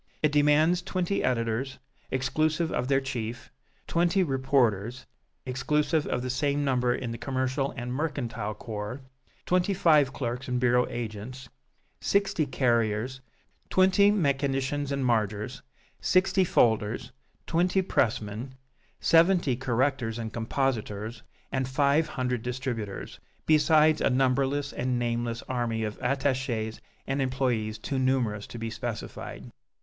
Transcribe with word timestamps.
It 0.23 0.31
demands 0.31 0.81
twenty 0.81 1.23
editors, 1.23 1.77
exclusive 2.09 2.71
of 2.71 2.87
their 2.87 3.01
chief, 3.01 3.51
twenty 3.85 4.23
reporters, 4.23 5.05
exclusive 5.45 6.07
of 6.07 6.23
the 6.23 6.29
same 6.31 6.65
number 6.65 6.95
in 6.95 7.11
the 7.11 7.19
commercial 7.19 7.71
and 7.77 7.93
mercantile 7.93 8.55
corps; 8.55 9.01
twenty 9.45 9.75
five 9.75 10.11
clerks 10.11 10.47
and 10.47 10.59
bureau 10.59 10.87
agents, 10.89 11.49
sixty 11.99 12.47
carriers, 12.47 13.21
twenty 13.69 14.09
mechanicians 14.09 14.91
and 14.91 15.05
margers, 15.05 15.61
sixty 15.99 16.43
folders, 16.43 17.11
twenty 17.45 17.83
pressmen, 17.83 18.55
seventy 18.99 19.55
correctors 19.55 20.17
and 20.17 20.33
compositors 20.33 21.21
and 21.51 21.67
five 21.67 22.07
hundred 22.07 22.41
distributors, 22.41 23.19
besides 23.45 24.01
a 24.01 24.09
numberless 24.09 24.73
and 24.73 24.97
nameless 24.97 25.43
army 25.43 25.83
of 25.83 25.99
attachés 25.99 26.79
and 27.05 27.21
employés 27.21 27.79
too 27.79 27.99
numerous 27.99 28.47
to 28.47 28.57
be 28.57 28.71
specified. 28.71 29.51